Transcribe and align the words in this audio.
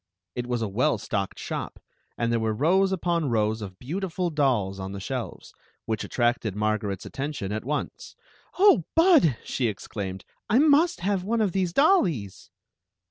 It 0.33 0.47
was 0.47 0.63
a 0.63 0.67
well 0.67 0.97
stocked 0.97 1.37
shop, 1.37 1.77
and 2.17 2.31
there 2.33 2.39
were 2.39 2.55
rows 2.55 2.91
upon 2.91 3.29
rows 3.29 3.61
of 3.61 3.77
beautiful 3.77 4.31
dolls 4.31 4.79
on 4.79 4.93
the 4.93 4.99
shelves, 4.99 5.53
which 5.85 6.03
attracted 6.03 6.55
Mar 6.55 6.79
garet's 6.79 7.05
attention 7.05 7.51
at 7.51 7.63
once." 7.65 8.15
Oh, 8.57 8.85
Bud," 8.95 9.37
she 9.43 9.67
exclaimed," 9.67 10.25
I 10.49 10.57
must 10.57 11.01
have 11.01 11.23
one 11.23 11.39
of 11.39 11.51
these 11.51 11.71
dollies! 11.71 12.49